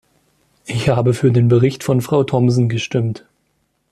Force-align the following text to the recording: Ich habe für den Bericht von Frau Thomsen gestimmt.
Ich 0.65 0.89
habe 0.89 1.13
für 1.13 1.31
den 1.31 1.47
Bericht 1.47 1.83
von 1.83 2.01
Frau 2.01 2.23
Thomsen 2.23 2.69
gestimmt. 2.69 3.27